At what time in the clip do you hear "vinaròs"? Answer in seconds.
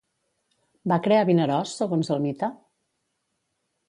1.29-1.73